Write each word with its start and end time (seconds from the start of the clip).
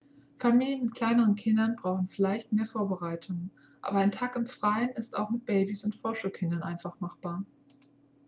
familien 0.39 0.81
mit 0.85 0.95
kleinen 0.95 1.35
kindern 1.35 1.75
brauchen 1.75 2.07
vielleicht 2.07 2.51
mehr 2.53 2.65
vorbereitungen 2.65 3.51
aber 3.83 3.99
ein 3.99 4.09
tag 4.09 4.35
im 4.35 4.47
freien 4.47 4.89
ist 4.95 5.15
auch 5.15 5.29
mit 5.29 5.45
babys 5.45 5.83
und 5.83 5.93
vorschulkindern 5.93 6.63
einfach 6.63 6.99
machbar 7.01 7.45